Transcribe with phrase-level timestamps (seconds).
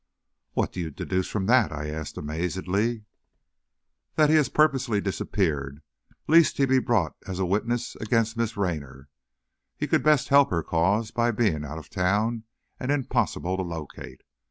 [0.53, 3.03] "What do you deduce from that?" I asked, amazedly.
[4.15, 5.83] "That he has purposely disappeared,
[6.27, 9.09] lest he be brought as a witness against Miss Raynor.
[9.77, 12.45] He could best help her cause, by being out of town
[12.79, 14.23] and impossible to locate.